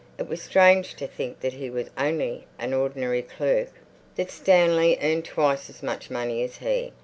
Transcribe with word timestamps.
It 0.17 0.27
was 0.27 0.41
strange 0.41 0.95
to 0.95 1.05
think 1.05 1.41
that 1.41 1.53
he 1.53 1.69
was 1.69 1.91
only 1.95 2.47
an 2.57 2.73
ordinary 2.73 3.21
clerk, 3.21 3.69
that 4.15 4.31
Stanley 4.31 4.97
earned 4.99 5.25
twice 5.25 5.69
as 5.69 5.83
much 5.83 6.09
money 6.09 6.41
as 6.43 6.57
he. 6.57 6.91